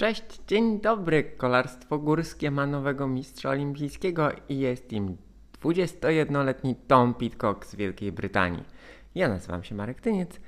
Cześć, 0.00 0.40
dzień 0.46 0.80
dobry. 0.80 1.24
Kolarstwo 1.24 1.98
górskie 1.98 2.50
ma 2.50 2.66
nowego 2.66 3.06
mistrza 3.06 3.50
olimpijskiego 3.50 4.28
i 4.48 4.58
jest 4.58 4.92
im 4.92 5.16
21-letni 5.62 6.74
Tom 6.74 7.14
Pitcock 7.14 7.66
z 7.66 7.74
Wielkiej 7.74 8.12
Brytanii. 8.12 8.64
Ja 9.14 9.28
nazywam 9.28 9.64
się 9.64 9.74
Marek 9.74 10.00
Tyniec 10.00 10.40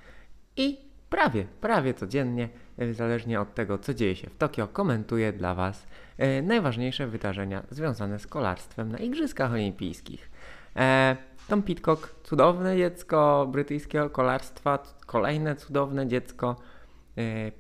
i 0.57 0.79
prawie, 1.11 1.45
prawie 1.61 1.95
codziennie, 1.95 2.49
e, 2.79 2.95
zależnie 2.95 3.41
od 3.41 3.55
tego, 3.55 3.79
co 3.79 3.95
dzieje 3.95 4.17
się 4.17 4.31
w 4.31 4.37
Tokio, 4.37 4.69
komentuję 4.69 5.33
dla 5.33 5.55
Was 5.55 5.87
e, 6.19 6.43
najważniejsze 6.43 7.07
wydarzenia 7.07 7.63
związane 7.71 8.19
z 8.19 8.27
kolarstwem 8.27 8.93
na 8.93 8.99
Igrzyskach 8.99 9.53
Olimpijskich. 9.53 10.31
E, 10.77 11.17
Tom 11.49 11.63
Pitcock, 11.63 12.15
cudowne 12.23 12.77
dziecko 12.77 13.49
brytyjskiego 13.51 14.11
kolarstwa, 14.11 14.79
kolejne 15.07 15.57
cudowne 15.57 16.07
dziecko 16.07 16.57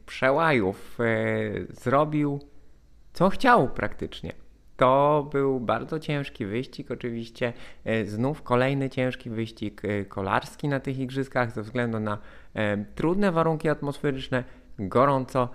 przełajów 0.06 0.98
e, 1.00 1.04
zrobił 1.74 2.40
co 3.12 3.29
chciał 3.29 3.68
praktycznie. 3.68 4.32
To 4.76 5.29
był 5.32 5.60
bardzo 5.60 5.98
ciężki 5.98 6.46
wyścig, 6.46 6.90
oczywiście 6.90 7.52
e, 7.84 8.04
znów 8.04 8.43
kolejny 8.43 8.90
ciężki 8.90 9.30
wyścig 9.30 9.82
kolarski 10.08 10.68
na 10.68 10.80
tych 10.80 10.98
igrzyskach 10.98 11.52
ze 11.52 11.62
względu 11.62 12.00
na 12.00 12.18
trudne 12.94 13.32
warunki 13.32 13.68
atmosferyczne, 13.68 14.44
gorąco 14.79 15.48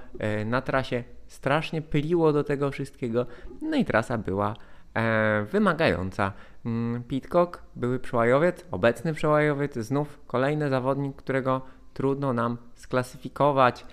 na 0.46 0.62
trasie, 0.62 1.04
strasznie 1.28 1.82
pyliło 1.82 2.34
do 2.34 2.44
tego 2.44 2.72
wszystkiego, 2.72 3.26
no 3.62 3.78
i 3.78 3.86
trasa 3.86 4.18
była 4.18 4.56
wymagająca. 5.52 6.34
Mm, 6.66 7.04
Pitcock, 7.04 7.64
były 7.76 8.00
przełajowiec, 8.00 8.66
obecny 8.72 9.14
przełajowiec, 9.14 9.76
znów 9.78 10.20
kolejny 10.28 10.70
zawodnik, 10.70 11.16
którego 11.16 11.62
trudno 11.98 12.34
nam 12.34 12.58
sklasyfikować 12.76 13.86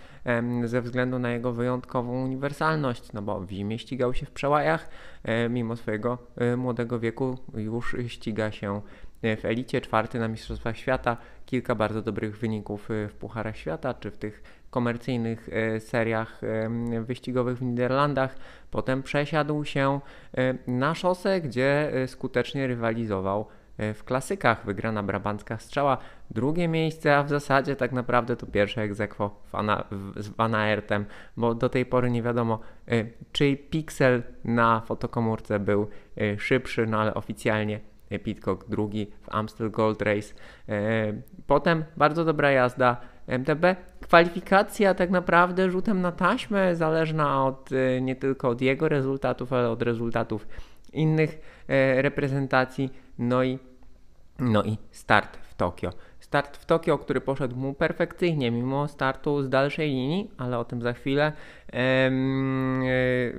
ze 0.65 0.83
względu 0.83 1.19
na 1.19 1.31
jego 1.31 1.53
wyjątkową 1.53 2.25
uniwersalność, 2.25 3.13
no 3.13 3.23
bo 3.23 3.41
w 3.41 3.51
zimie 3.51 3.79
ścigał 3.79 4.15
się 4.15 4.27
w 4.27 4.31
przełajach, 4.31 4.89
e, 5.23 5.49
mimo 5.49 5.77
swojego 5.77 6.19
e, 6.37 6.57
młodego 6.57 6.99
wieku 7.01 7.39
już 7.55 7.97
ściga 8.07 8.53
się 8.53 8.81
e, 9.23 9.37
w 9.37 9.45
elicie, 9.45 9.81
czwarty 9.81 10.19
na 10.19 10.29
Mistrzostwach 10.29 10.77
Świata, 10.77 11.17
kilka 11.47 11.75
bardzo 11.75 12.03
dobrych 12.03 12.39
wyników 12.39 12.89
w 12.89 13.15
Pucharach 13.15 13.57
Świata, 13.57 13.95
czy 13.95 14.11
w 14.11 14.17
tych 14.17 14.43
komercyjnych 14.71 15.49
seriach 15.79 16.41
wyścigowych 17.01 17.59
w 17.59 17.63
Niderlandach. 17.63 18.37
Potem 18.71 19.03
przesiadł 19.03 19.65
się 19.65 20.01
na 20.67 20.95
szosę, 20.95 21.41
gdzie 21.41 21.93
skutecznie 22.07 22.67
rywalizował 22.67 23.47
E, 23.47 23.64
w 23.79 24.05
klasykach 24.05 24.65
wygrana 24.65 25.03
brabancka 25.03 25.59
strzała, 25.59 25.99
drugie 26.31 26.69
miejsce, 26.69 27.17
a 27.17 27.23
w 27.23 27.29
zasadzie 27.29 27.77
tak 27.77 27.93
naprawdę 27.93 28.37
to 28.37 28.47
pierwsze 28.47 28.83
egzekwo 28.83 29.43
z 30.17 30.29
Van 30.29 30.55
Aertem, 30.55 31.05
bo 31.37 31.55
do 31.55 31.69
tej 31.69 31.87
pory 31.87 32.11
nie 32.11 32.23
wiadomo, 32.23 32.61
e, 32.89 33.05
czy 33.33 33.57
piksel 33.57 34.23
na 34.45 34.81
fotokomórce 34.81 35.61
był 35.61 35.89
e, 36.17 36.39
szybszy, 36.39 36.87
no 36.87 37.01
ale 37.01 37.15
oficjalnie 37.15 37.81
Pitcock 38.25 38.69
drugi 38.69 39.11
w 39.23 39.35
Amstel 39.35 39.71
Gold 39.71 40.03
Race. 40.03 40.35
Potem 41.47 41.85
bardzo 41.97 42.25
dobra 42.25 42.51
jazda 42.51 42.97
MTB. 43.27 43.65
Kwalifikacja 44.01 44.95
tak 44.95 45.11
naprawdę 45.11 45.71
rzutem 45.71 46.01
na 46.01 46.13
taśmę, 46.13 46.77
zależna 46.77 47.45
od 47.47 47.71
nie 48.01 48.17
tylko 48.17 48.49
od 48.49 48.61
jego 48.61 48.89
rezultatów, 48.89 49.53
ale 49.53 49.71
od 49.71 49.83
rezultatów 49.83 50.47
innych 50.95 51.65
reprezentacji. 51.97 52.91
No 53.19 53.45
i, 53.45 53.59
no 54.39 54.63
i 54.63 54.77
start 54.91 55.37
w 55.37 55.55
Tokio. 55.55 55.91
Start 56.21 56.57
w 56.57 56.67
Tokio, 56.67 56.99
który 56.99 57.21
poszedł 57.21 57.57
mu 57.57 57.75
perfekcyjnie, 57.75 58.51
mimo 58.51 58.89
startu 58.89 59.43
z 59.43 59.49
dalszej 59.49 59.89
linii, 59.89 60.31
ale 60.39 60.59
o 60.59 60.65
tym 60.65 60.83
za 60.83 60.93
chwilę. 60.93 61.33
Ehm, 61.73 62.83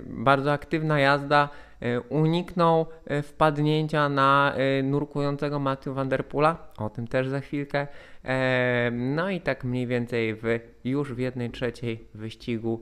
bardzo 0.08 0.52
aktywna 0.52 1.00
jazda. 1.00 1.50
E, 1.82 2.02
uniknął 2.02 2.86
e, 3.06 3.22
wpadnięcia 3.22 4.10
na 4.10 4.56
nurkującego 4.84 5.60
Matthew 5.60 5.96
Van 5.96 6.10
Der 6.10 6.26
Poola, 6.26 6.58
o 6.78 6.90
tym 6.90 7.08
też 7.08 7.28
za 7.28 7.40
chwilkę. 7.40 7.88
No 8.92 9.30
i 9.30 9.42
tak 9.42 9.64
mniej 9.64 9.88
więcej 9.88 10.36
w, 10.36 10.44
już 10.84 11.14
w 11.14 11.20
jednej 11.20 11.50
trzeciej 11.52 12.08
wyścigu 12.14 12.82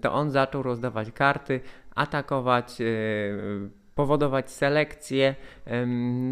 to 0.00 0.12
on 0.12 0.30
zaczął 0.30 0.62
rozdawać 0.62 1.12
karty, 1.12 1.60
atakować 1.94 2.78
powodować 4.00 4.50
selekcję, 4.50 5.34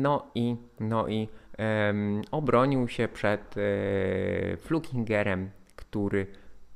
no 0.00 0.30
i, 0.34 0.56
no 0.80 1.08
i 1.08 1.28
um, 1.58 2.22
obronił 2.30 2.88
się 2.88 3.08
przed 3.08 3.54
e, 3.58 4.56
Flukingerem, 4.56 5.50
który 5.76 6.26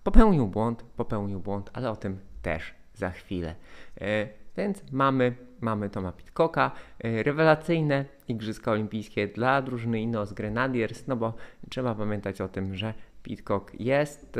popełnił 0.02 0.46
błąd, 0.46 0.82
popełnił 0.82 1.40
błąd, 1.40 1.70
ale 1.72 1.90
o 1.90 1.96
tym 1.96 2.18
też 2.42 2.74
za 2.94 3.10
chwilę. 3.10 3.54
E, 4.00 4.28
więc 4.56 4.92
mamy, 4.92 5.34
mamy 5.60 5.90
Toma 5.90 6.12
Pitcocka, 6.12 6.70
e, 7.04 7.22
rewelacyjne 7.22 8.04
Igrzyska 8.28 8.70
Olimpijskie 8.70 9.28
dla 9.28 9.62
drużyny 9.62 10.00
Ineos 10.00 10.32
Grenadiers, 10.32 11.06
no 11.06 11.16
bo 11.16 11.34
trzeba 11.70 11.94
pamiętać 11.94 12.40
o 12.40 12.48
tym, 12.48 12.74
że 12.74 12.94
Pitcock 13.22 13.80
jest 13.80 14.38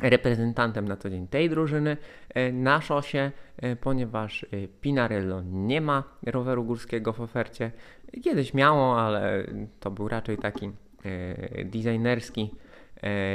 reprezentantem 0.00 0.88
na 0.88 0.96
co 0.96 1.10
dzień 1.10 1.28
tej 1.28 1.50
drużyny 1.50 1.96
e, 2.28 2.52
na 2.52 2.80
szosie, 2.80 3.32
e, 3.56 3.76
ponieważ 3.76 4.44
e, 4.44 4.46
Pinarello 4.80 5.42
nie 5.42 5.80
ma 5.80 6.04
roweru 6.26 6.64
górskiego 6.64 7.12
w 7.12 7.20
ofercie. 7.20 7.70
Kiedyś 8.22 8.54
miało, 8.54 9.00
ale 9.00 9.46
to 9.80 9.90
był 9.90 10.08
raczej 10.08 10.38
taki 10.38 10.70
designerski, 11.64 12.50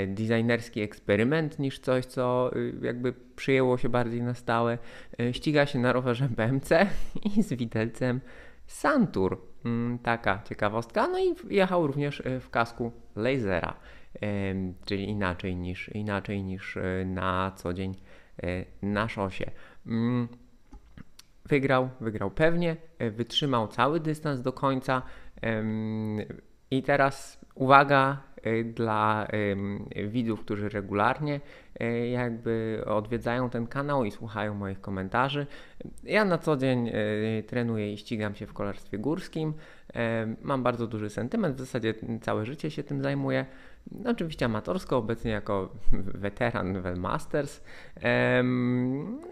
designerski 0.08 0.82
eksperyment 0.82 1.60
niż 1.60 1.80
coś, 1.80 2.06
co 2.06 2.52
jakby 2.82 3.14
przyjęło 3.36 3.78
się 3.78 3.90
bardziej 3.90 4.22
na 4.22 4.34
stałe. 4.34 4.78
Ściga 5.32 5.66
się 5.66 5.80
na 5.80 5.94
rowerze 5.94 6.30
BMC 6.30 6.70
i 7.38 7.44
z 7.44 7.54
widelcem 7.54 8.22
Santur. 8.68 9.42
Mm, 9.66 10.00
taka 10.00 10.42
ciekawostka. 10.50 11.08
No 11.08 11.20
i 11.20 11.36
jechał 11.50 11.88
również 11.88 12.24
w 12.42 12.50
kasku 12.50 12.92
lasera 13.16 13.76
czyli 14.86 15.10
inaczej 15.10 15.56
niż, 15.56 15.90
inaczej 15.90 16.44
niż 16.44 16.78
e, 16.78 17.06
na 17.06 17.52
co 17.56 17.74
dzień 17.74 17.96
e, 18.44 18.66
na 18.82 19.10
szosie. 19.10 19.52
Mm, 19.88 20.28
wygrał, 21.46 21.90
wygrał 22.02 22.32
pewnie, 22.32 22.76
e, 23.00 23.12
wytrzymał 23.12 23.68
cały 23.68 24.00
dystans 24.00 24.42
do 24.42 24.54
końca 24.54 25.02
i 26.72 26.84
teraz 26.84 27.46
uwaga 27.56 28.22
dla 28.64 29.28
widzów, 30.08 30.42
którzy 30.42 30.70
regularnie 30.70 31.40
jakby 32.12 32.84
odwiedzają 32.86 33.50
ten 33.50 33.68
kanał 33.68 34.06
i 34.06 34.12
słuchają 34.12 34.56
moich 34.56 34.82
komentarzy. 34.82 35.48
Ja 36.04 36.26
na 36.26 36.38
co 36.38 36.58
dzień 36.58 36.92
trenuję 37.48 37.94
i 37.94 37.98
ścigam 37.98 38.36
się 38.36 38.46
w 38.46 38.54
kolarstwie 38.54 38.98
górskim. 38.98 39.54
Mam 40.42 40.64
bardzo 40.64 40.88
duży 40.88 41.10
sentyment, 41.10 41.56
w 41.56 41.60
zasadzie 41.60 41.94
całe 42.22 42.46
życie 42.46 42.72
się 42.72 42.84
tym 42.84 43.02
zajmuję. 43.02 43.46
Oczywiście 44.06 44.46
amatorsko, 44.46 44.98
obecnie 44.98 45.32
jako 45.32 45.70
weteran 45.92 46.84
Masters. 46.98 47.64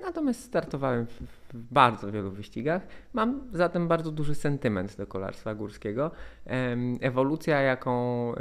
Natomiast 0.02 0.44
startowałem 0.44 1.06
w, 1.06 1.22
w, 1.54 1.74
bardzo 1.74 2.12
wielu 2.12 2.32
wyścigach. 2.32 2.88
Mam 3.14 3.42
zatem 3.54 3.88
bardzo 3.88 4.12
duży 4.12 4.36
sentyment 4.36 4.98
do 4.98 5.08
kolarstwa 5.08 5.56
górskiego. 5.56 6.12
Ewolucja, 7.02 7.62
jaką, 7.62 8.32
e, 8.36 8.40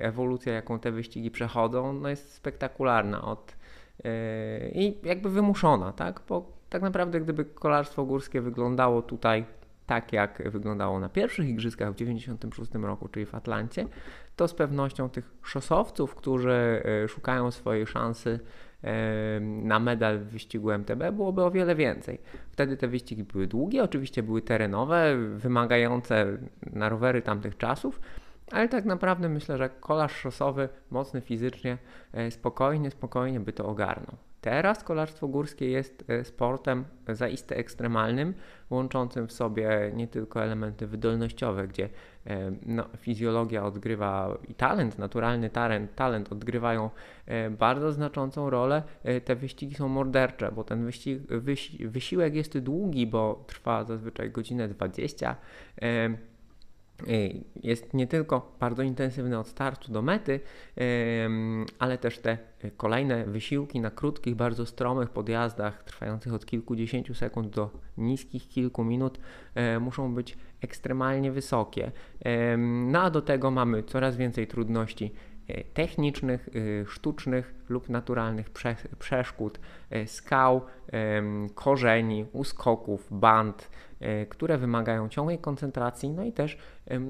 ewolucja, 0.00 0.52
jaką 0.52 0.78
te 0.78 0.92
wyścigi 0.92 1.30
przechodzą, 1.30 1.92
no 1.92 2.08
jest 2.08 2.34
spektakularna 2.34 3.22
od, 3.22 3.56
e, 4.04 4.68
i 4.68 4.98
jakby 5.02 5.30
wymuszona, 5.30 5.92
tak? 5.92 6.22
Bo 6.28 6.52
tak 6.68 6.82
naprawdę, 6.82 7.20
gdyby 7.20 7.44
kolarstwo 7.44 8.04
górskie 8.04 8.40
wyglądało 8.40 9.02
tutaj 9.02 9.44
tak 9.90 10.12
jak 10.12 10.50
wyglądało 10.50 11.00
na 11.00 11.08
pierwszych 11.08 11.48
igrzyskach 11.48 11.92
w 11.92 11.94
1996 11.94 12.86
roku, 12.86 13.08
czyli 13.08 13.26
w 13.26 13.34
Atlancie, 13.34 13.86
to 14.36 14.48
z 14.48 14.54
pewnością 14.54 15.10
tych 15.10 15.30
szosowców, 15.42 16.14
którzy 16.14 16.82
e, 17.04 17.08
szukają 17.08 17.50
swojej 17.50 17.86
szansy 17.86 18.40
na 19.40 19.78
medal 19.78 20.18
w 20.18 20.24
wyścigu 20.24 20.70
MTB 20.70 21.12
byłoby 21.12 21.44
o 21.44 21.50
wiele 21.50 21.74
więcej. 21.74 22.18
Wtedy 22.50 22.76
te 22.76 22.88
wyścigi 22.88 23.24
były 23.24 23.46
długie, 23.46 23.82
oczywiście 23.82 24.22
były 24.22 24.42
terenowe, 24.42 25.16
wymagające 25.36 26.38
na 26.72 26.88
rowery 26.88 27.22
tamtych 27.22 27.56
czasów, 27.56 28.00
ale 28.50 28.68
tak 28.68 28.84
naprawdę 28.84 29.28
myślę, 29.28 29.58
że 29.58 29.68
kolarz 29.68 30.12
szosowy, 30.12 30.68
mocny 30.90 31.20
fizycznie, 31.20 31.78
e, 32.12 32.30
spokojnie, 32.30 32.90
spokojnie 32.90 33.40
by 33.40 33.52
to 33.52 33.66
ogarnął. 33.66 34.16
Teraz 34.40 34.84
kolarstwo 34.84 35.28
górskie 35.28 35.70
jest 35.70 36.04
e, 36.08 36.24
sportem 36.24 36.84
zaiste 37.08 37.56
ekstremalnym, 37.56 38.34
łączącym 38.70 39.28
w 39.28 39.32
sobie 39.32 39.92
nie 39.94 40.08
tylko 40.08 40.44
elementy 40.44 40.86
wydolnościowe, 40.86 41.68
gdzie 41.68 41.88
e, 42.26 42.52
no, 42.66 42.88
fizjologia 42.98 43.64
odgrywa 43.64 44.38
i 44.48 44.54
talent, 44.54 44.98
naturalny 44.98 45.50
talent, 45.50 45.94
talent 45.94 46.32
odgrywają 46.32 46.90
e, 47.26 47.50
bardzo 47.50 47.92
znaczącą 47.92 48.50
rolę. 48.50 48.82
Te 49.24 49.36
wyścigi 49.36 49.74
są 49.74 49.88
mordercze, 49.88 50.52
bo 50.52 50.64
ten 50.64 50.84
wyścig, 50.84 51.22
wysiłek 51.80 52.34
jest 52.34 52.58
długi, 52.58 53.06
bo 53.06 53.44
trwa 53.46 53.84
zazwyczaj 53.84 54.30
godzinę 54.30 54.68
20 54.68 55.36
jest 57.56 57.94
nie 57.94 58.06
tylko 58.06 58.56
bardzo 58.60 58.82
intensywny 58.82 59.38
od 59.38 59.48
startu 59.48 59.92
do 59.92 60.02
mety, 60.02 60.40
ale 61.78 61.98
też 61.98 62.18
te 62.18 62.38
kolejne 62.76 63.24
wysiłki 63.24 63.80
na 63.80 63.90
krótkich, 63.90 64.34
bardzo 64.34 64.66
stromych 64.66 65.10
podjazdach, 65.10 65.84
trwających 65.84 66.34
od 66.34 66.46
kilkudziesięciu 66.46 67.14
sekund 67.14 67.54
do 67.54 67.70
niskich 67.96 68.48
kilku 68.48 68.84
minut, 68.84 69.20
muszą 69.80 70.14
być 70.14 70.38
ekstremalnie 70.60 71.32
wysokie. 71.32 71.92
No 72.68 73.00
a 73.00 73.10
do 73.10 73.22
tego 73.22 73.50
mamy 73.50 73.82
coraz 73.82 74.16
więcej 74.16 74.46
trudności 74.46 75.12
E, 75.29 75.29
technicznych, 75.74 76.48
e, 76.48 76.86
sztucznych 76.86 77.54
lub 77.68 77.88
naturalnych 77.88 78.50
przeszkód, 78.98 79.60
e, 79.90 80.06
skał, 80.06 80.60
korzeni, 81.54 82.26
uskoków, 82.32 83.08
band, 83.10 83.70
które 84.28 84.58
wymagają 84.58 85.08
ciągłej 85.08 85.38
koncentracji, 85.38 86.10
no 86.10 86.24
i 86.24 86.32
też 86.32 86.58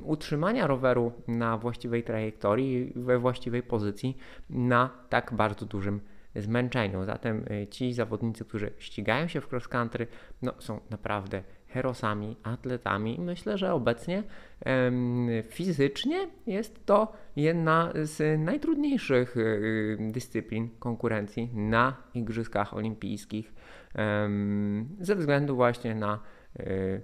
utrzymania 0.03 0.67
roweru 0.67 1.13
na 1.29 1.59
właściwej 1.59 2.03
trajektorii, 2.03 2.93
we 2.97 3.19
właściwej 3.19 3.63
pozycji 3.63 4.17
na 4.51 4.91
tak 5.09 5.35
bardzo 5.35 5.67
dużym 5.67 6.01
zmęczeniu. 6.37 7.05
Zatem 7.05 7.45
ci 7.71 7.93
zawodnicy, 7.93 8.45
którzy 8.45 8.73
ścigają 8.79 9.29
się 9.29 9.41
w 9.41 9.53
cross 9.53 9.69
country, 9.69 10.07
no, 10.43 10.53
są 10.59 10.81
naprawdę 10.91 11.43
herosami, 11.71 12.37
atletami. 12.43 13.19
Myślę, 13.21 13.59
że 13.59 13.75
obecnie 13.75 14.23
fizycznie 15.49 16.29
jest 16.47 16.87
to 16.87 17.13
jedna 17.37 17.93
z 18.03 18.41
najtrudniejszych 18.41 19.37
y, 19.37 19.99
dyscyplin 20.01 20.69
konkurencji 20.79 21.51
na 21.55 21.97
Igrzyskach 22.15 22.75
Olimpijskich 22.75 23.53
ze 25.01 25.17
względu 25.17 25.57
właśnie 25.57 25.95
na 25.95 26.21
y, 26.61 27.03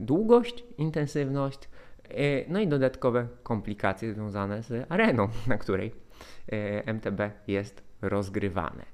długość, 0.00 0.64
intensywność, 0.78 1.68
y, 2.10 2.44
no 2.48 2.60
i 2.60 2.68
dodatkowe 2.68 3.28
komplikacje 3.42 4.14
związane 4.14 4.62
z 4.62 4.86
areną, 4.88 5.28
na 5.46 5.58
której 5.58 5.92
MTB 6.86 7.20
jest 7.46 7.82
rozgrywane. 8.02 8.84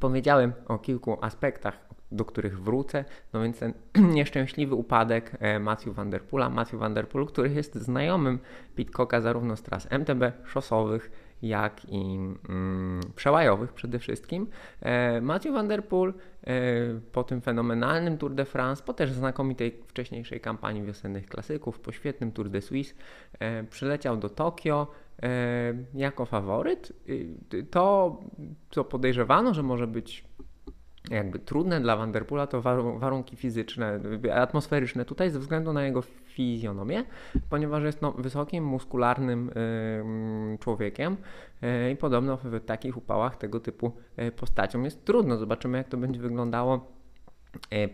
Powiedziałem 0.00 0.52
o 0.68 0.78
kilku 0.78 1.18
aspektach, 1.20 1.92
do 2.12 2.24
których 2.24 2.62
wrócę. 2.62 3.04
No 3.32 3.42
więc 3.42 3.58
ten 3.58 3.72
nieszczęśliwy 4.14 4.74
upadek 4.74 5.36
e, 5.40 5.58
Matthew 5.58 5.94
Van 5.94 6.10
Der 6.10 6.22
Poola, 6.22 6.50
Matthew 6.50 6.80
Van 6.80 6.94
Der 6.94 7.08
Poel, 7.08 7.26
który 7.26 7.50
jest 7.50 7.74
znajomym 7.74 8.38
Pitcocka 8.76 9.20
zarówno 9.20 9.56
z 9.56 9.62
tras 9.62 9.88
MTB 9.90 10.22
szosowych, 10.44 11.10
jak 11.42 11.84
i 11.84 12.18
mm, 12.48 13.00
przełajowych 13.16 13.72
przede 13.72 13.98
wszystkim. 13.98 14.46
E, 14.80 15.20
Matthew 15.20 15.52
Van 15.52 15.68
Der 15.68 15.84
Poel 15.84 16.14
e, 16.44 16.54
po 17.12 17.24
tym 17.24 17.40
fenomenalnym 17.40 18.18
Tour 18.18 18.34
de 18.34 18.44
France, 18.44 18.82
po 18.82 18.94
też 18.94 19.12
znakomitej 19.12 19.82
wcześniejszej 19.86 20.40
kampanii 20.40 20.82
wiosennych 20.82 21.26
klasyków, 21.26 21.80
po 21.80 21.92
świetnym 21.92 22.32
Tour 22.32 22.50
de 22.50 22.60
Suisse, 22.60 22.94
e, 23.38 23.64
przyleciał 23.64 24.16
do 24.16 24.28
Tokio 24.28 24.86
jako 25.94 26.26
faworyt. 26.26 26.92
To, 27.70 28.16
co 28.70 28.84
podejrzewano, 28.84 29.54
że 29.54 29.62
może 29.62 29.86
być 29.86 30.24
jakby 31.10 31.38
trudne 31.38 31.80
dla 31.80 31.96
Vanderpoola 31.96 32.46
to 32.46 32.62
warunki 32.98 33.36
fizyczne, 33.36 34.00
atmosferyczne 34.34 35.04
tutaj 35.04 35.30
ze 35.30 35.38
względu 35.38 35.72
na 35.72 35.84
jego 35.84 36.02
fizjonomię, 36.02 37.04
ponieważ 37.50 37.82
jest 37.82 38.02
no, 38.02 38.12
wysokim, 38.12 38.64
muskularnym 38.64 39.48
y, 40.54 40.58
człowiekiem 40.58 41.16
y, 41.86 41.90
i 41.90 41.96
podobno 41.96 42.36
w 42.36 42.60
takich 42.60 42.96
upałach 42.96 43.36
tego 43.36 43.60
typu 43.60 43.92
y, 44.18 44.32
postacią 44.32 44.82
jest 44.82 45.04
trudno. 45.04 45.36
Zobaczymy 45.36 45.78
jak 45.78 45.88
to 45.88 45.96
będzie 45.96 46.20
wyglądało 46.20 47.01
E, 47.01 47.01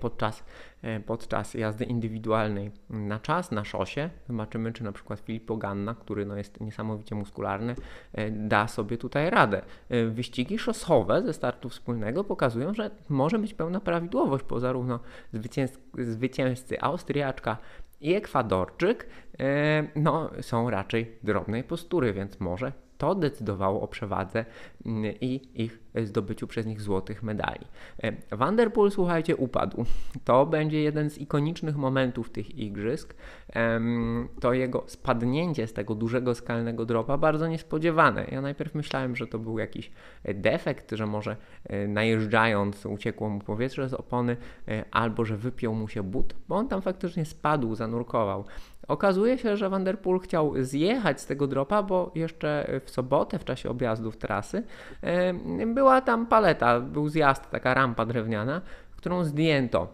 podczas, 0.00 0.44
e, 0.82 1.00
podczas 1.00 1.54
jazdy 1.54 1.84
indywidualnej 1.84 2.70
na 2.90 3.18
czas, 3.18 3.50
na 3.50 3.64
szosie. 3.64 4.10
Zobaczymy, 4.28 4.72
czy 4.72 4.84
na 4.84 4.92
przykład 4.92 5.20
Filippo 5.20 5.56
Ganna, 5.56 5.94
który 5.94 6.26
no 6.26 6.36
jest 6.36 6.60
niesamowicie 6.60 7.14
muskularny, 7.14 7.74
e, 8.12 8.30
da 8.30 8.68
sobie 8.68 8.98
tutaj 8.98 9.30
radę. 9.30 9.62
Wyścigi 10.10 10.58
szosowe 10.58 11.22
ze 11.22 11.32
startu 11.32 11.68
wspólnego 11.68 12.24
pokazują, 12.24 12.74
że 12.74 12.90
może 13.08 13.38
być 13.38 13.54
pełna 13.54 13.80
prawidłowość, 13.80 14.44
bo 14.48 14.60
zarówno 14.60 15.00
zwycięzcy, 15.32 15.78
zwycięzcy 15.98 16.80
Austriaczka 16.80 17.56
i 18.00 18.14
Ekwadorczyk 18.14 19.06
no, 19.96 20.30
są 20.40 20.70
raczej 20.70 21.18
drobnej 21.22 21.64
postury, 21.64 22.12
więc 22.12 22.40
może 22.40 22.72
to 22.98 23.14
decydowało 23.14 23.80
o 23.82 23.88
przewadze 23.88 24.44
mm, 24.86 25.14
i 25.20 25.62
ich 25.62 25.80
zdobyciu 26.04 26.46
przez 26.46 26.66
nich 26.66 26.80
złotych 26.80 27.22
medali. 27.22 27.66
E, 28.02 28.36
Vanderpool, 28.36 28.90
słuchajcie, 28.90 29.36
upadł. 29.36 29.84
To 30.24 30.46
będzie 30.46 30.82
jeden 30.82 31.10
z 31.10 31.18
ikonicznych 31.18 31.76
momentów 31.76 32.30
tych 32.30 32.58
igrzysk. 32.58 33.14
To 34.40 34.52
jego 34.52 34.84
spadnięcie 34.86 35.66
z 35.66 35.72
tego 35.72 35.94
dużego 35.94 36.34
skalnego 36.34 36.84
dropa 36.86 37.18
bardzo 37.18 37.46
niespodziewane. 37.46 38.26
Ja 38.30 38.40
najpierw 38.40 38.74
myślałem, 38.74 39.16
że 39.16 39.26
to 39.26 39.38
był 39.38 39.58
jakiś 39.58 39.90
defekt, 40.34 40.92
że 40.92 41.06
może 41.06 41.36
e, 41.64 41.88
najeżdżając 41.88 42.86
uciekło 42.86 43.28
mu 43.28 43.40
powietrze 43.40 43.88
z 43.88 43.94
opony, 43.94 44.36
e, 44.68 44.84
albo 44.90 45.24
że 45.24 45.36
wypiął 45.36 45.74
mu 45.74 45.88
się 45.88 46.02
but, 46.02 46.34
bo 46.48 46.56
on 46.56 46.68
tam 46.68 46.82
faktycznie 46.82 47.24
spadł, 47.24 47.74
zanurkował. 47.74 48.44
Okazuje 48.88 49.38
się, 49.38 49.56
że 49.56 49.68
Vanderpool 49.68 50.20
chciał 50.20 50.54
zjechać 50.58 51.20
z 51.20 51.26
tego 51.26 51.46
dropa, 51.46 51.82
bo 51.82 52.10
jeszcze 52.14 52.80
w 52.84 52.90
sobotę 52.90 53.38
w 53.38 53.44
czasie 53.44 53.70
objazdów 53.70 54.16
trasy 54.16 54.62
była 55.66 56.00
tam 56.00 56.26
paleta, 56.26 56.80
był 56.80 57.08
zjazd, 57.08 57.50
taka 57.50 57.74
rampa 57.74 58.06
drewniana, 58.06 58.60
którą 58.96 59.24
zdjęto. 59.24 59.88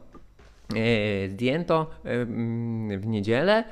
E, 0.76 1.28
zdjęto 1.28 1.90
w 2.98 3.06
niedzielę. 3.06 3.64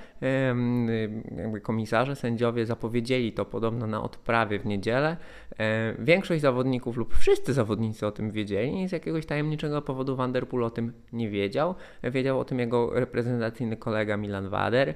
Jakby 1.37 1.61
komisarze, 1.61 2.17
sędziowie 2.17 2.67
zapowiedzieli 2.67 3.33
to 3.33 3.45
podobno 3.45 3.87
na 3.87 4.03
odprawie 4.03 4.59
w 4.59 4.67
niedzielę. 4.67 5.17
E, 5.59 5.95
większość 5.99 6.43
zawodników 6.43 6.97
lub 6.97 7.15
wszyscy 7.15 7.53
zawodnicy 7.53 8.07
o 8.07 8.13
tym 8.13 8.31
wiedzieli. 8.31 8.89
Z 8.89 8.93
jakiegoś 8.93 9.27
tajemniczego 9.27 9.83
powodu 9.83 10.17
Vanderpool 10.17 10.65
o 10.65 10.71
tym 10.71 10.93
nie 11.13 11.31
wiedział. 11.31 11.75
Wiedział 12.03 12.41
o 12.41 12.45
tym 12.45 12.59
jego 12.59 12.91
reprezentacyjny 13.01 13.77
kolega 13.77 14.17
Milan 14.17 14.49
Wader. 14.49 14.95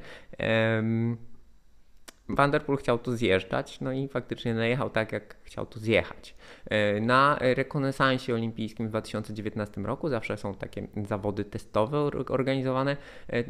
Vanderpool 2.28 2.78
chciał 2.78 2.99
tu 2.99 3.17
zjeżdżać, 3.17 3.81
no 3.81 3.93
i 3.93 4.08
faktycznie 4.08 4.55
najechał 4.55 4.90
tak, 4.90 5.12
jak 5.12 5.37
chciał 5.43 5.67
tu 5.67 5.78
zjechać. 5.78 6.34
E, 6.70 7.00
na 7.00 7.38
rekonesansie 7.40 8.34
olimpijskim 8.34 8.87
w 8.87 8.90
2019 8.90 9.81
roku 9.81 10.08
zawsze 10.08 10.37
są 10.37 10.55
takie 10.55 10.87
zawody 11.08 11.44
testowe 11.44 11.99
organizowane. 12.28 12.96
E, 13.28 13.44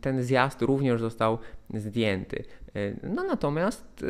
ten 0.00 0.22
zjazd 0.22 0.62
również 0.62 1.00
został 1.00 1.38
zdjęty. 1.74 2.44
E, 2.74 3.06
no 3.08 3.24
natomiast 3.24 4.04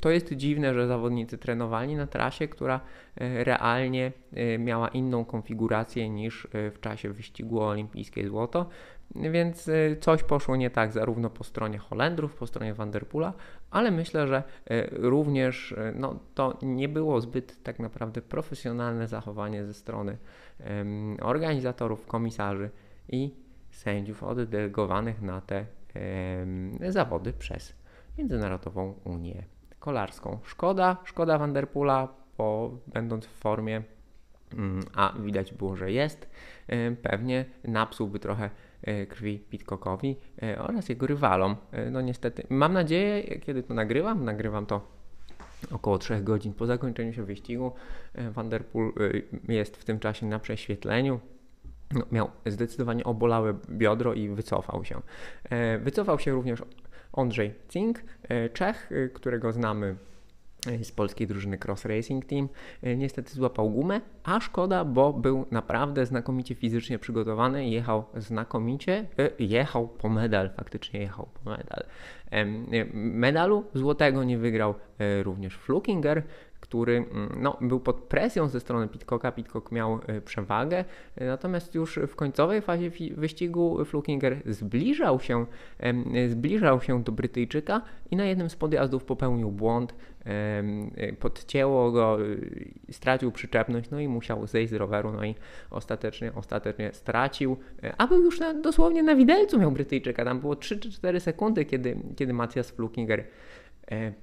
to 0.00 0.10
jest 0.10 0.32
dziwne, 0.32 0.74
że 0.74 0.86
zawodnicy 0.86 1.38
trenowali 1.38 1.96
na 1.96 2.06
trasie, 2.06 2.48
która 2.48 2.80
realnie 3.16 4.12
miała 4.58 4.88
inną 4.88 5.24
konfigurację 5.24 6.10
niż 6.10 6.48
w 6.52 6.80
czasie 6.80 7.12
wyścigu 7.12 7.62
olimpijskie 7.62 8.28
złoto. 8.28 8.68
Więc 9.14 9.68
y, 9.68 9.96
coś 10.00 10.22
poszło 10.22 10.56
nie 10.56 10.70
tak 10.70 10.92
zarówno 10.92 11.30
po 11.30 11.44
stronie 11.44 11.78
Holendrów, 11.78 12.34
po 12.34 12.46
stronie 12.46 12.74
Vanderpoola, 12.74 13.32
ale 13.70 13.90
myślę, 13.90 14.26
że 14.28 14.42
y, 14.70 14.88
również 14.92 15.72
y, 15.72 15.92
no, 15.96 16.18
to 16.34 16.58
nie 16.62 16.88
było 16.88 17.20
zbyt 17.20 17.62
tak 17.62 17.78
naprawdę 17.78 18.22
profesjonalne 18.22 19.08
zachowanie 19.08 19.64
ze 19.64 19.74
strony 19.74 20.18
um, 20.66 21.16
organizatorów, 21.22 22.06
komisarzy 22.06 22.70
i 23.08 23.34
sędziów 23.70 24.22
oddelegowanych 24.22 25.22
na 25.22 25.40
te 25.40 25.66
um, 25.94 26.78
zawody 26.92 27.32
przez 27.32 27.74
Międzynarodową 28.18 28.94
Unię 29.04 29.44
Kolarską. 29.78 30.38
Szkoda, 30.44 30.96
szkoda 31.04 31.38
Vanderpoola, 31.38 32.08
bo 32.38 32.78
będąc 32.86 33.26
w 33.26 33.30
formie, 33.38 33.82
um, 34.56 34.80
a 34.94 35.12
widać 35.18 35.52
było, 35.52 35.76
że 35.76 35.92
jest, 35.92 36.30
pewnie 37.02 37.44
napsułby 37.64 38.18
trochę 38.18 38.50
krwi 39.08 39.38
Pitcockowi 39.38 40.16
e, 40.42 40.58
oraz 40.58 40.88
jego 40.88 41.06
rywalom. 41.06 41.56
E, 41.72 41.90
no 41.90 42.00
niestety, 42.00 42.46
mam 42.48 42.72
nadzieję, 42.72 43.40
kiedy 43.40 43.62
to 43.62 43.74
nagrywam, 43.74 44.24
nagrywam 44.24 44.66
to 44.66 45.00
około 45.70 45.98
3 45.98 46.20
godzin 46.20 46.54
po 46.54 46.66
zakończeniu 46.66 47.12
się 47.12 47.24
wyścigu. 47.24 47.72
Vanderpool 48.14 48.92
jest 49.48 49.76
w 49.76 49.84
tym 49.84 49.98
czasie 49.98 50.26
na 50.26 50.38
prześwietleniu. 50.38 51.20
No, 51.94 52.04
miał 52.12 52.30
zdecydowanie 52.46 53.04
obolałe 53.04 53.54
biodro 53.70 54.14
i 54.14 54.28
wycofał 54.28 54.84
się. 54.84 55.00
Wycofał 55.80 56.18
się 56.18 56.32
również 56.32 56.62
Andrzej 57.12 57.54
Cink, 57.68 58.02
Czech, 58.52 58.90
którego 59.14 59.52
znamy 59.52 59.96
z 60.82 60.92
polskiej 60.92 61.26
drużyny 61.26 61.58
Cross 61.58 61.84
Racing 61.84 62.24
Team. 62.24 62.48
E, 62.82 62.96
niestety 62.96 63.34
złapał 63.34 63.70
gumę, 63.70 64.00
a 64.24 64.40
szkoda, 64.40 64.84
bo 64.84 65.12
był 65.12 65.46
naprawdę 65.50 66.06
znakomicie 66.06 66.54
fizycznie 66.54 66.98
przygotowany, 66.98 67.68
jechał 67.68 68.04
znakomicie, 68.16 69.06
e, 69.18 69.30
jechał 69.38 69.88
po 69.88 70.08
medal, 70.08 70.50
faktycznie 70.56 71.00
jechał 71.00 71.28
po 71.44 71.50
medal. 71.50 71.84
E, 72.30 72.44
medalu 72.94 73.64
złotego 73.74 74.24
nie 74.24 74.38
wygrał 74.38 74.74
również 75.22 75.56
Flukinger, 75.56 76.22
który 76.60 76.96
mm, 76.96 77.38
no, 77.42 77.56
był 77.60 77.80
pod 77.80 77.96
presją 77.96 78.48
ze 78.48 78.60
strony 78.60 78.88
Pitcocka. 78.88 79.32
Pitcock 79.32 79.72
miał 79.72 79.98
przewagę, 80.24 80.84
natomiast 81.16 81.74
już 81.74 81.98
w 82.08 82.16
końcowej 82.16 82.62
fazie 82.62 82.90
wyścigu 83.10 83.84
Flukinger 83.84 84.42
zbliżał 84.46 85.20
się, 85.20 85.46
zbliżał 86.28 86.80
się 86.80 87.02
do 87.02 87.12
Brytyjczyka 87.12 87.82
i 88.10 88.16
na 88.16 88.24
jednym 88.24 88.50
z 88.50 88.56
podjazdów 88.56 89.04
popełnił 89.04 89.50
błąd, 89.50 89.94
podcięło 91.18 91.92
go, 91.92 92.18
stracił 92.90 93.32
przyczepność, 93.32 93.90
no 93.90 94.00
i 94.00 94.08
musiał 94.08 94.46
zejść 94.46 94.70
z 94.72 94.74
roweru, 94.74 95.12
no 95.12 95.24
i 95.24 95.34
ostatecznie, 95.70 96.32
ostatecznie 96.34 96.90
stracił, 96.92 97.56
a 97.98 98.06
był 98.06 98.22
już 98.22 98.40
na, 98.40 98.54
dosłownie 98.54 99.02
na 99.02 99.16
widelcu 99.16 99.58
miał 99.58 99.72
Brytyjczyka, 99.72 100.24
tam 100.24 100.40
było 100.40 100.56
3 100.56 100.78
czy 100.78 100.92
4 100.92 101.20
sekundy, 101.20 101.64
kiedy, 101.64 101.96
kiedy 102.16 102.32
Matthias 102.32 102.70
Flukinger 102.70 103.20
E, 103.20 103.24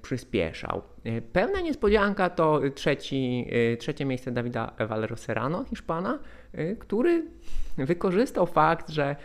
przyspieszał. 0.02 0.82
E, 1.04 1.22
pełna 1.22 1.62
niespodzianka 1.62 2.30
to 2.30 2.62
trzeci, 2.76 3.48
e, 3.74 3.78
trzecie 3.78 4.06
miejsce 4.06 4.32
Dawida 4.32 4.74
Valero 4.88 5.18
Serrano, 5.18 5.64
Hiszpana, 5.64 6.20
który 6.80 7.26
wykorzystał 7.78 8.46
fakt, 8.46 8.90
że 8.90 9.16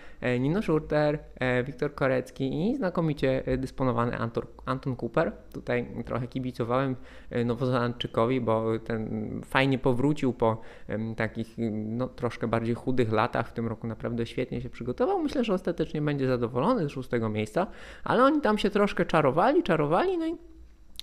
Nino 0.41 0.63
Schurter, 0.63 1.19
Wiktor 1.65 1.95
Korecki 1.95 2.71
i 2.71 2.77
znakomicie 2.77 3.43
dysponowany 3.59 4.19
Anton, 4.19 4.45
Anton 4.67 4.97
Cooper, 4.97 5.33
tutaj 5.53 5.87
trochę 6.07 6.29
kibicowałem 6.29 6.97
Nowozelandczykowi, 7.45 8.41
bo 8.41 8.79
ten 8.79 9.41
fajnie 9.45 9.79
powrócił 9.79 10.33
po 10.33 10.61
takich 11.17 11.55
no, 11.73 12.09
troszkę 12.09 12.49
bardziej 12.49 12.75
chudych 12.75 13.13
latach, 13.13 13.49
w 13.49 13.53
tym 13.53 13.67
roku 13.67 13.87
naprawdę 13.87 14.27
świetnie 14.27 14.61
się 14.61 14.71
przygotował. 14.71 15.19
Myślę, 15.19 15.45
że 15.45 15.55
ostatecznie 15.55 16.03
będzie 16.03 16.29
zadowolony 16.29 16.89
z 16.89 16.91
szóstego 16.91 17.29
miejsca, 17.29 17.67
ale 18.05 18.25
oni 18.25 18.41
tam 18.41 18.59
się 18.59 18.71
troszkę 18.71 19.07
czarowali, 19.07 19.63
czarowali, 19.63 20.19
no 20.19 20.27
i 20.27 20.37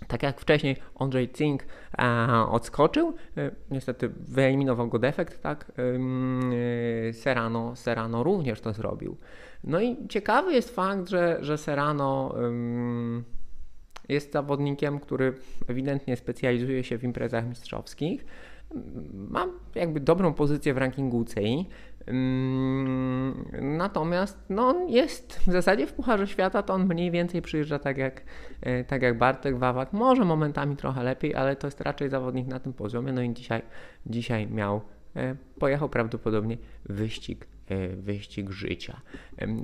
tak 0.07 0.23
jak 0.23 0.41
wcześniej 0.41 0.75
Andrzej 0.99 1.29
Cink 1.29 1.63
e, 1.99 2.27
odskoczył, 2.49 3.13
e, 3.37 3.51
niestety 3.71 4.09
wyeliminował 4.09 4.87
go 4.87 4.99
defekt, 4.99 5.41
tak? 5.41 5.71
E, 7.09 7.13
Serrano, 7.13 7.75
Serrano 7.75 8.23
również 8.23 8.61
to 8.61 8.73
zrobił. 8.73 9.17
No 9.63 9.81
i 9.81 10.07
ciekawy 10.07 10.53
jest 10.53 10.75
fakt, 10.75 11.09
że, 11.09 11.37
że 11.41 11.57
Serrano 11.57 12.35
jest 14.09 14.33
zawodnikiem, 14.33 14.99
który 14.99 15.33
ewidentnie 15.67 16.17
specjalizuje 16.17 16.83
się 16.83 16.97
w 16.97 17.03
imprezach 17.03 17.47
mistrzowskich. 17.47 18.25
Mam 19.13 19.51
jakby 19.75 19.99
dobrą 19.99 20.33
pozycję 20.33 20.73
w 20.73 20.77
rankingu 20.77 21.17
UCI. 21.17 21.65
Natomiast 23.61 24.39
no, 24.49 24.67
on 24.67 24.89
jest 24.89 25.39
w 25.39 25.51
zasadzie 25.51 25.87
w 25.87 25.93
Pucharze 25.93 26.27
Świata, 26.27 26.63
to 26.63 26.73
on 26.73 26.85
mniej 26.85 27.11
więcej 27.11 27.41
przyjeżdża 27.41 27.79
tak 27.79 27.97
jak, 27.97 28.21
e, 28.61 28.83
tak 28.83 29.01
jak 29.01 29.17
Bartek 29.17 29.57
Wawak. 29.57 29.93
Może 29.93 30.25
momentami 30.25 30.75
trochę 30.75 31.03
lepiej, 31.03 31.35
ale 31.35 31.55
to 31.55 31.67
jest 31.67 31.81
raczej 31.81 32.09
zawodnik 32.09 32.47
na 32.47 32.59
tym 32.59 32.73
poziomie. 32.73 33.11
No 33.11 33.21
i 33.21 33.33
dzisiaj, 33.33 33.61
dzisiaj 34.05 34.47
miał, 34.47 34.81
e, 35.15 35.35
pojechał 35.59 35.89
prawdopodobnie 35.89 36.57
wyścig 36.85 37.47
wyścig 37.95 38.51
życia. 38.51 39.01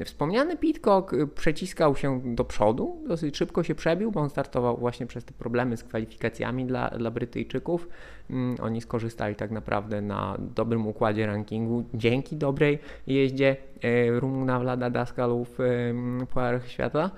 Wspomniany 0.06 0.58
Pitcock 0.58 1.14
e, 1.14 1.28
przeciskał 1.28 1.96
się 1.96 2.36
do 2.36 2.46
przodu, 2.46 3.04
dosyć 3.08 3.38
szybko 3.38 3.64
się 3.64 3.76
przebił, 3.76 4.12
bo 4.12 4.20
on 4.20 4.30
startował 4.30 4.78
właśnie 4.78 5.06
przez 5.06 5.26
te 5.26 5.34
problemy 5.34 5.78
z 5.78 5.84
kwalifikacjami 5.84 6.66
dla, 6.66 6.90
dla 6.90 7.12
Brytyjczyków. 7.12 7.90
Mm, 8.30 8.56
oni 8.62 8.82
skorzystali 8.82 9.36
tak 9.36 9.52
naprawdę 9.52 10.02
na 10.02 10.38
dobrym 10.40 10.88
układzie 10.88 11.26
rankingu 11.26 11.86
dzięki 11.94 12.36
dobrej 12.36 12.80
jeździe 13.08 13.58
e, 13.82 14.20
Rumuna 14.20 14.60
Vlada 14.60 14.90
Daskalu 14.90 15.46
w 15.46 15.58
Pucharach 16.30 16.68
Świata. 16.68 17.12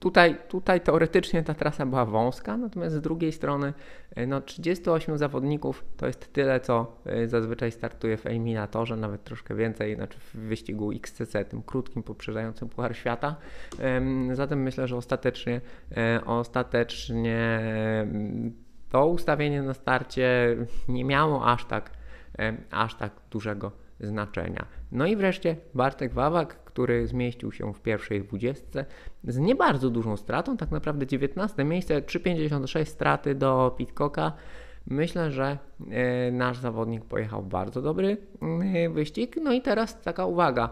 Tutaj, 0.00 0.36
tutaj 0.48 0.80
teoretycznie 0.80 1.42
ta 1.42 1.54
trasa 1.54 1.86
była 1.86 2.04
wąska, 2.04 2.56
natomiast 2.56 2.94
z 2.96 3.00
drugiej 3.00 3.32
strony 3.32 3.72
e, 4.16 4.26
no, 4.26 4.40
38 4.40 5.18
zawodników 5.18 5.84
to 5.96 6.06
jest 6.06 6.32
tyle, 6.32 6.60
co 6.60 6.96
e, 7.06 7.28
zazwyczaj 7.28 7.72
startuje 7.72 8.16
w 8.16 8.26
eliminatorze, 8.26 8.96
nawet 8.96 9.24
troszkę 9.24 9.54
więcej, 9.54 9.94
znaczy 9.94 10.18
w 10.18 10.36
wyścigu 10.36 10.92
XCC, 10.92 11.44
tym 11.44 11.62
krótkim, 11.62 12.02
poprzedzającym 12.02 12.68
Puchar 12.68 12.96
Świata. 12.96 13.36
Zatem 14.32 14.62
myślę, 14.62 14.88
że 14.88 14.96
ostatecznie, 14.96 15.60
e, 15.96 16.20
ostatecznie 16.26 17.60
to 18.90 19.06
ustawienie 19.06 19.62
na 19.62 19.74
starcie 19.74 20.56
nie 20.88 21.04
miało 21.04 21.46
aż 21.46 21.64
tak, 21.64 21.90
aż 22.70 22.94
tak 22.94 23.12
dużego 23.30 23.72
znaczenia. 24.00 24.66
No 24.92 25.06
i 25.06 25.16
wreszcie 25.16 25.56
Bartek 25.74 26.12
Wawak, 26.12 26.67
który 26.78 27.06
zmieścił 27.06 27.52
się 27.52 27.74
w 27.74 27.80
pierwszej 27.80 28.20
dwudziestce 28.20 28.84
z 29.24 29.38
nie 29.38 29.54
bardzo 29.54 29.90
dużą 29.90 30.16
stratą, 30.16 30.56
tak 30.56 30.70
naprawdę 30.70 31.06
19 31.06 31.64
miejsce, 31.64 32.00
3,56 32.00 32.84
straty 32.84 33.34
do 33.34 33.74
Pitcocka. 33.78 34.32
Myślę, 34.86 35.30
że 35.30 35.58
e, 35.90 36.32
nasz 36.32 36.58
zawodnik 36.58 37.04
pojechał 37.04 37.42
bardzo 37.42 37.82
dobry 37.82 38.16
e, 38.74 38.88
wyścig. 38.88 39.36
No 39.42 39.52
i 39.52 39.62
teraz 39.62 40.00
taka 40.00 40.26
uwaga. 40.26 40.70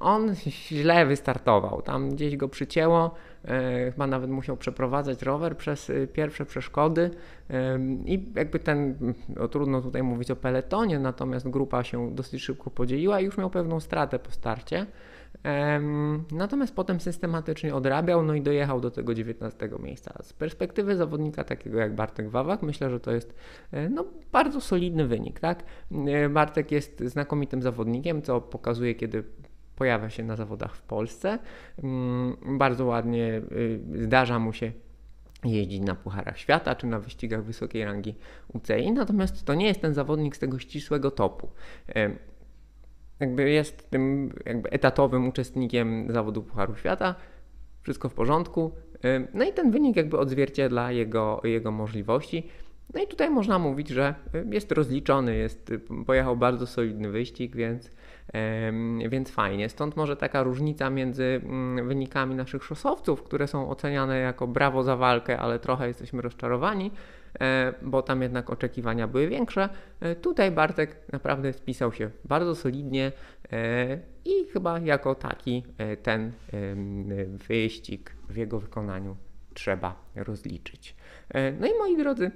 On 0.00 0.34
źle 0.70 1.06
wystartował, 1.06 1.82
tam 1.82 2.10
gdzieś 2.10 2.36
go 2.36 2.48
przycięło, 2.48 3.14
e, 3.44 3.90
chyba 3.90 4.06
nawet 4.06 4.30
musiał 4.30 4.56
przeprowadzać 4.56 5.22
rower 5.22 5.56
przez 5.56 5.92
pierwsze 6.12 6.46
przeszkody. 6.46 7.10
I 8.04 8.32
jakby 8.36 8.58
ten, 8.58 8.94
no, 9.28 9.48
trudno 9.48 9.82
tutaj 9.82 10.02
mówić 10.02 10.30
o 10.30 10.36
peletonie, 10.36 10.98
natomiast 10.98 11.48
grupa 11.48 11.84
się 11.84 12.14
dosyć 12.14 12.42
szybko 12.42 12.70
podzieliła 12.70 13.20
i 13.20 13.24
już 13.24 13.38
miał 13.38 13.50
pewną 13.50 13.80
stratę 13.80 14.18
po 14.18 14.30
starcie. 14.30 14.86
Natomiast 16.32 16.74
potem 16.74 17.00
systematycznie 17.00 17.74
odrabiał, 17.74 18.22
no 18.22 18.34
i 18.34 18.42
dojechał 18.42 18.80
do 18.80 18.90
tego 18.90 19.14
19 19.14 19.70
miejsca. 19.78 20.14
Z 20.22 20.32
perspektywy 20.32 20.96
zawodnika 20.96 21.44
takiego 21.44 21.78
jak 21.78 21.94
Bartek 21.94 22.30
Wawak, 22.30 22.62
myślę, 22.62 22.90
że 22.90 23.00
to 23.00 23.12
jest 23.12 23.34
e, 23.72 23.88
no, 23.88 24.04
bardzo 24.32 24.60
solidny 24.60 25.06
wynik. 25.06 25.40
Tak? 25.40 25.64
E, 26.06 26.28
Bartek 26.28 26.72
jest 26.72 27.00
znakomitym 27.04 27.62
zawodnikiem, 27.62 28.22
co 28.22 28.40
pokazuje, 28.40 28.94
kiedy 28.94 29.24
pojawia 29.76 30.10
się 30.10 30.24
na 30.24 30.36
zawodach 30.36 30.76
w 30.76 30.82
Polsce. 30.82 31.38
Mm, 31.82 32.36
bardzo 32.58 32.84
ładnie 32.84 33.42
y, 33.52 33.80
zdarza 34.04 34.38
mu 34.38 34.52
się 34.52 34.72
jeździć 35.44 35.80
na 35.80 35.94
Pucharach 35.94 36.38
Świata 36.38 36.74
czy 36.74 36.86
na 36.86 37.00
wyścigach 37.00 37.44
wysokiej 37.44 37.84
rangi 37.84 38.14
UCI, 38.54 38.92
natomiast 38.92 39.44
to 39.44 39.54
nie 39.54 39.66
jest 39.66 39.80
ten 39.80 39.94
zawodnik 39.94 40.36
z 40.36 40.38
tego 40.38 40.58
ścisłego 40.58 41.10
topu 41.10 41.48
jakby 43.20 43.50
jest 43.50 43.90
tym 43.90 44.32
jakby 44.46 44.70
etatowym 44.70 45.28
uczestnikiem 45.28 46.06
zawodu 46.12 46.42
Pucharu 46.42 46.76
Świata, 46.76 47.14
wszystko 47.82 48.08
w 48.08 48.14
porządku. 48.14 48.72
No 49.34 49.44
i 49.44 49.52
ten 49.52 49.70
wynik 49.70 49.96
jakby 49.96 50.18
odzwierciedla 50.18 50.92
jego, 50.92 51.40
jego 51.44 51.70
możliwości. 51.70 52.48
No 52.94 53.02
i 53.02 53.06
tutaj 53.06 53.30
można 53.30 53.58
mówić, 53.58 53.88
że 53.88 54.14
jest 54.50 54.72
rozliczony, 54.72 55.36
jest, 55.36 55.72
pojechał 56.06 56.36
bardzo 56.36 56.66
solidny 56.66 57.10
wyścig, 57.10 57.56
więc, 57.56 57.90
więc 59.08 59.30
fajnie. 59.30 59.68
Stąd 59.68 59.96
może 59.96 60.16
taka 60.16 60.42
różnica 60.42 60.90
między 60.90 61.40
wynikami 61.84 62.34
naszych 62.34 62.64
szosowców, 62.64 63.22
które 63.22 63.46
są 63.46 63.70
oceniane 63.70 64.18
jako 64.18 64.46
brawo 64.46 64.82
za 64.82 64.96
walkę, 64.96 65.38
ale 65.38 65.58
trochę 65.58 65.88
jesteśmy 65.88 66.22
rozczarowani, 66.22 66.90
bo 67.82 68.02
tam 68.02 68.22
jednak 68.22 68.50
oczekiwania 68.50 69.08
były 69.08 69.28
większe. 69.28 69.68
E, 70.00 70.14
tutaj 70.14 70.50
Bartek 70.50 70.96
naprawdę 71.12 71.52
spisał 71.52 71.92
się 71.92 72.10
bardzo 72.24 72.54
solidnie 72.54 73.12
e, 73.52 73.98
i 74.24 74.44
chyba 74.52 74.78
jako 74.78 75.14
taki 75.14 75.64
ten 76.02 76.32
wyścig 77.48 78.16
w 78.28 78.36
jego 78.36 78.60
wykonaniu 78.60 79.16
trzeba 79.54 80.04
rozliczyć. 80.14 80.96
No 81.60 81.66
i 81.66 81.70
moi 81.78 81.96
drodzy, 81.96 82.30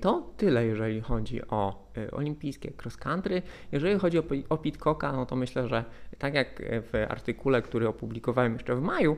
to 0.00 0.32
tyle, 0.36 0.66
jeżeli 0.66 1.00
chodzi 1.00 1.46
o 1.48 1.92
olimpijskie 2.12 2.72
cross 2.82 2.96
country. 2.96 3.42
Jeżeli 3.72 3.98
chodzi 3.98 4.18
o, 4.18 4.22
o 4.48 4.58
Pitcocka, 4.58 5.12
no 5.12 5.26
to 5.26 5.36
myślę, 5.36 5.68
że 5.68 5.84
tak 6.18 6.34
jak 6.34 6.62
w 6.62 7.06
artykule, 7.08 7.62
który 7.62 7.88
opublikowałem 7.88 8.52
jeszcze 8.52 8.76
w 8.76 8.80
maju, 8.80 9.16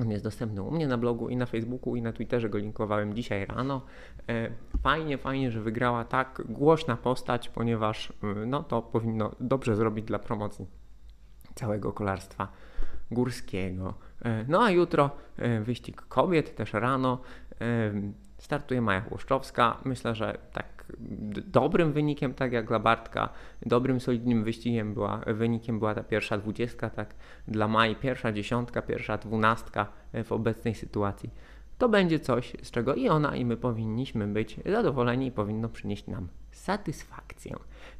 on 0.00 0.10
jest 0.10 0.24
dostępny 0.24 0.62
u 0.62 0.70
mnie 0.70 0.86
na 0.86 0.98
blogu 0.98 1.28
i 1.28 1.36
na 1.36 1.46
Facebooku 1.46 1.96
i 1.96 2.02
na 2.02 2.12
Twitterze 2.12 2.48
go 2.48 2.58
linkowałem 2.58 3.14
dzisiaj 3.14 3.46
rano. 3.46 3.82
E, 4.28 4.50
fajnie, 4.82 5.18
fajnie, 5.18 5.50
że 5.50 5.60
wygrała 5.60 6.04
tak 6.04 6.42
głośna 6.48 6.96
postać, 6.96 7.48
ponieważ 7.48 8.12
e, 8.22 8.46
no, 8.46 8.62
to 8.62 8.82
powinno 8.82 9.30
dobrze 9.40 9.76
zrobić 9.76 10.04
dla 10.04 10.18
promocji 10.18 10.66
całego 11.54 11.92
kolarstwa 11.92 12.48
górskiego. 13.10 13.94
E, 14.24 14.44
no 14.48 14.62
a 14.62 14.70
jutro 14.70 15.10
wyścig 15.62 16.02
kobiet, 16.02 16.56
też 16.56 16.72
rano. 16.72 17.20
Startuje 18.38 18.80
Maja 18.80 19.00
Chłoszczowska. 19.00 19.76
Myślę, 19.84 20.14
że 20.14 20.38
tak 20.52 20.78
dobrym 21.46 21.92
wynikiem, 21.92 22.34
tak 22.34 22.52
jak 22.52 22.68
dla 22.68 22.78
Bartka, 22.78 23.28
dobrym, 23.62 24.00
solidnym 24.00 24.44
wyścigiem 24.44 24.94
była, 24.94 25.20
wynikiem 25.26 25.78
była 25.78 25.94
ta 25.94 26.02
pierwsza 26.02 26.38
dwudziestka, 26.38 26.90
tak 26.90 27.14
dla 27.48 27.68
Mai 27.68 27.96
pierwsza 27.96 28.32
dziesiątka, 28.32 28.82
pierwsza 28.82 29.18
dwunastka 29.18 29.86
w 30.24 30.32
obecnej 30.32 30.74
sytuacji. 30.74 31.30
To 31.78 31.88
będzie 31.88 32.20
coś, 32.20 32.56
z 32.62 32.70
czego 32.70 32.94
i 32.94 33.08
ona, 33.08 33.36
i 33.36 33.44
my 33.44 33.56
powinniśmy 33.56 34.26
być 34.26 34.56
zadowoleni 34.66 35.26
i 35.26 35.32
powinno 35.32 35.68
przynieść 35.68 36.06
nam 36.06 36.28
satysfakcję. 36.50 37.56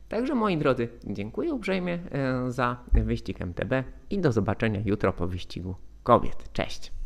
Także 0.09 0.35
moi 0.35 0.57
drodzy, 0.57 0.89
dziękuję 1.05 1.55
uprzejmie 1.55 1.99
e, 2.13 2.51
za 2.51 2.77
wyścig 2.93 3.41
MTB 3.41 3.73
i 4.11 4.19
do 4.19 4.33
zobaczenia 4.33 4.81
jutro 4.85 5.13
po 5.13 5.27
wyścigu 5.27 5.75
kobiet. 6.03 6.53
Cześć! 6.53 6.98